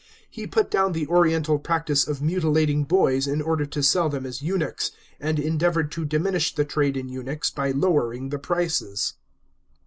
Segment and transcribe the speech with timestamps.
[0.31, 4.41] He put down the oriental practice of mutilating boys in order to sell them as
[4.41, 4.89] eunuchs,
[5.19, 9.13] and endeavoured to dimmish the trade in eunuchs by lowering the prices.